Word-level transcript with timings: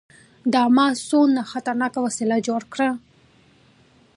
دا 0.53 0.63
ما 0.75 0.87
څونه 1.07 1.41
خطرناکه 1.51 1.99
وسله 2.05 2.35
جوړه 2.47 2.67
کړې. 2.73 2.89